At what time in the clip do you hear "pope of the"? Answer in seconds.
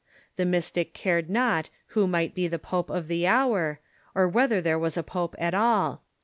2.57-3.27